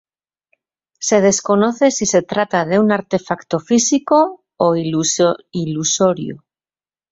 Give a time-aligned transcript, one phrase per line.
[1.07, 6.43] Se desconoce si se trata de un artefacto físico o ilusorio.